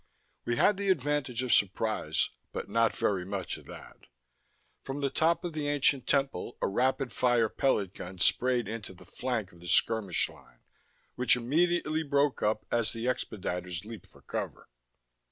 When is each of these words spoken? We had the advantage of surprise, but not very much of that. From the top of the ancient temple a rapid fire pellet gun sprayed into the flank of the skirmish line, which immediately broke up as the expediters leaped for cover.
We 0.45 0.55
had 0.55 0.77
the 0.77 0.89
advantage 0.89 1.43
of 1.43 1.53
surprise, 1.53 2.31
but 2.51 2.67
not 2.67 2.97
very 2.97 3.23
much 3.23 3.57
of 3.57 3.67
that. 3.67 4.07
From 4.81 5.01
the 5.01 5.11
top 5.11 5.43
of 5.43 5.53
the 5.53 5.67
ancient 5.67 6.07
temple 6.07 6.57
a 6.59 6.65
rapid 6.67 7.13
fire 7.13 7.47
pellet 7.49 7.93
gun 7.93 8.17
sprayed 8.17 8.67
into 8.67 8.95
the 8.95 9.05
flank 9.05 9.51
of 9.51 9.59
the 9.59 9.67
skirmish 9.67 10.27
line, 10.27 10.61
which 11.13 11.35
immediately 11.35 12.01
broke 12.01 12.41
up 12.41 12.65
as 12.71 12.93
the 12.93 13.05
expediters 13.05 13.85
leaped 13.85 14.07
for 14.07 14.23
cover. 14.23 14.69